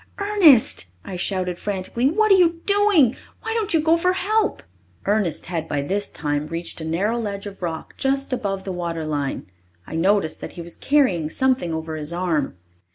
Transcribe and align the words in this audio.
"Ernest," 0.17 0.87
I 1.05 1.15
shouted 1.15 1.59
frantically, 1.59 2.09
"what 2.09 2.31
are 2.31 2.35
you 2.35 2.61
doing? 2.65 3.15
Why 3.43 3.53
don't 3.53 3.71
you 3.71 3.79
go 3.79 3.97
for 3.97 4.13
help?" 4.13 4.63
Ernest 5.05 5.45
had 5.45 5.67
by 5.67 5.83
this 5.83 6.09
time 6.09 6.47
reached 6.47 6.81
a 6.81 6.85
narrow 6.85 7.19
ledge 7.19 7.45
of 7.45 7.61
rock 7.61 7.93
just 7.97 8.33
above 8.33 8.63
the 8.63 8.71
water 8.71 9.05
line. 9.05 9.45
I 9.85 9.93
noticed 9.95 10.41
that 10.41 10.53
he 10.53 10.61
was 10.63 10.75
carrying 10.75 11.29
something 11.29 11.71
over 11.71 11.95
his 11.97 12.11
arm. 12.11 12.57